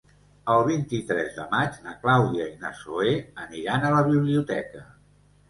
[0.51, 3.13] El vint-i-tres de maig na Clàudia i na Zoè
[3.45, 4.85] aniran a la biblioteca.